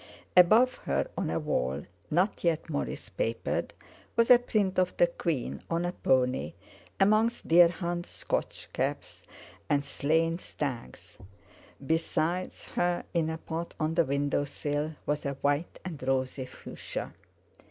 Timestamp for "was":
4.15-4.31, 15.05-15.23